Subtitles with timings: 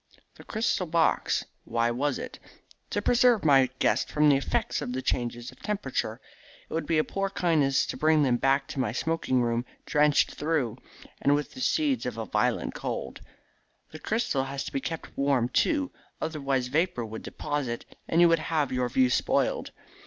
[0.33, 1.45] "The crystal box?
[1.63, 2.39] Why was it?"
[2.89, 6.19] "To preserve my guests from the effects of the changes of temperature.
[6.67, 10.33] It would be a poor kindness to bring them back to my smoking room drenched
[10.33, 10.79] through,
[11.21, 13.21] and with the seeds of a violent cold.
[13.91, 18.39] The crystal has to be kept warm, too, otherwise vapour would deposit, and you would
[18.39, 19.69] have your view spoiled.